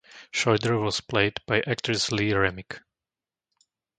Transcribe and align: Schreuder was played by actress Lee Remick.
Schreuder 0.33 0.83
was 0.83 0.99
played 0.99 1.39
by 1.45 1.61
actress 1.67 2.11
Lee 2.11 2.33
Remick. 2.33 2.79